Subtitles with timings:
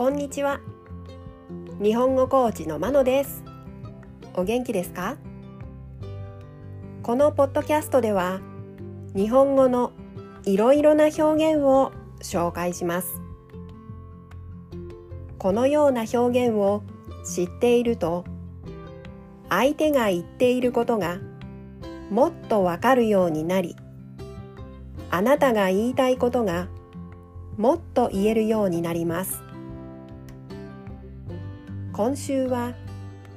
[0.00, 0.60] こんにちは。
[1.78, 3.44] 日本語コーチのまのです。
[4.32, 5.18] お元気ですか？
[7.02, 8.40] このポッドキャストでは
[9.14, 9.92] 日本語の
[10.46, 13.20] いろいろな表現を紹介します。
[15.36, 16.82] このような表現を
[17.22, 18.24] 知っていると
[19.50, 21.18] 相手が言っていることが
[22.10, 23.76] もっとわかるようになり
[25.10, 26.68] あなたが言いたいことが
[27.58, 29.42] もっと言えるようになります。
[32.00, 32.72] 今週は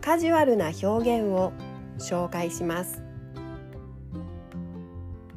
[0.00, 1.52] カジュアルな表現を
[1.98, 3.02] 紹介します。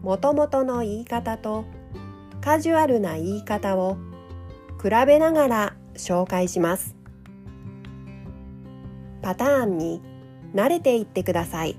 [0.03, 1.65] もともとの言い方と
[2.41, 3.97] カジュアルな言い方を
[4.79, 6.95] 比べながら紹介します。
[9.23, 9.99] パターンに
[10.53, 11.75] 慣れていってください。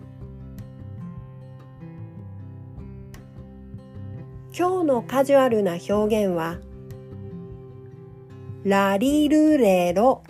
[4.59, 5.93] 今日のカジュアルな表
[6.27, 6.59] 現は
[8.65, 10.25] ラリルレロ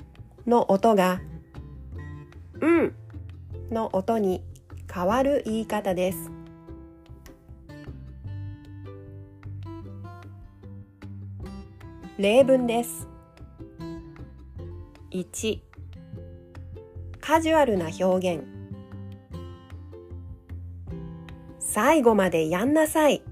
[0.48, 1.20] の音が
[2.60, 2.94] うん。
[3.70, 4.42] の音に
[4.92, 6.30] 変わる言い方です。
[12.16, 13.06] 例文です。
[15.10, 15.60] 1
[17.20, 18.44] カジュアルな表現。
[21.58, 23.22] 最後までやんなさい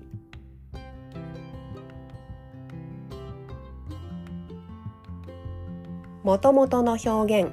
[6.27, 7.53] もともとの表現。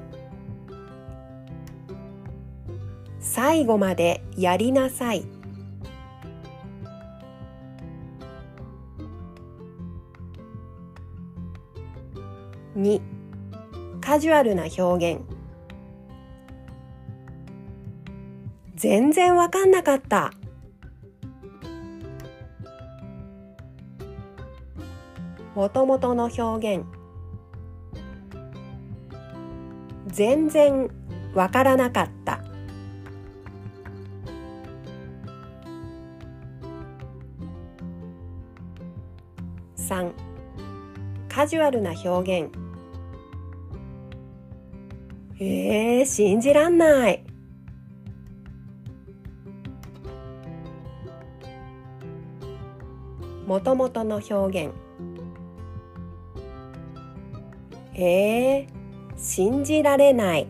[3.19, 5.27] 最後までやりなさい。
[12.75, 12.99] 2
[14.01, 15.21] カジュアルな表現。
[18.73, 20.33] 全然わかんなかった。
[25.53, 27.03] もともとの表現。
[30.13, 30.90] 全然
[31.34, 32.40] わからなかった。
[39.75, 40.13] 3
[41.28, 42.51] カジュアルな表現。
[45.40, 47.25] えー、信じらんない。
[53.47, 54.74] もともとの表現。
[57.95, 58.68] え。
[58.69, 58.82] ー、
[59.18, 60.47] 信じられない。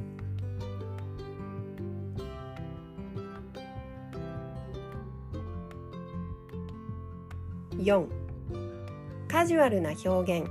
[7.77, 8.07] 4
[9.27, 10.49] カジュアルな表現。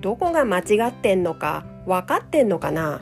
[0.00, 3.00] どこが間違ってんのか分かってんのかな。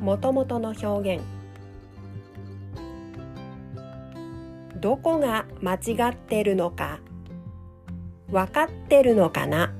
[0.00, 1.43] もともとの表現。
[4.84, 7.00] どこが間違ってるのか
[8.30, 9.72] 分かってるのかな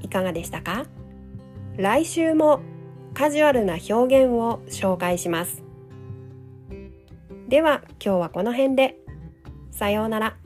[0.00, 0.86] いかがでしたか？
[1.76, 2.62] 来週も
[3.12, 5.62] カジュアルな表現を紹介します。
[7.48, 8.96] では今日はこの辺で。
[9.70, 10.38] さようなら。